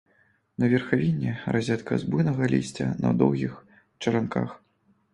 [0.63, 3.53] На верхавіне разетка з буйнога лісця на доўгіх
[4.01, 4.61] чаранках.